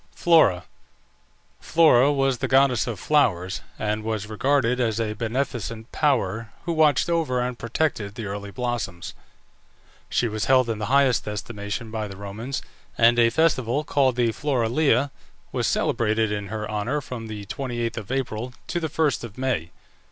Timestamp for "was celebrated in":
15.51-16.47